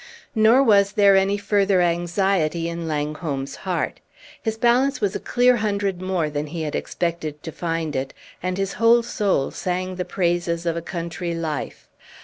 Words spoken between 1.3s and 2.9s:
further anxiety in